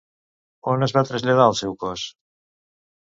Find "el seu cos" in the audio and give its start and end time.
1.51-2.07